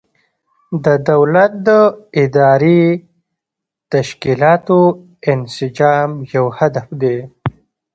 [0.85, 1.69] د دولت د
[2.21, 2.83] اداري
[3.93, 4.79] تشکیلاتو
[5.33, 7.17] انسجام یو هدف دی.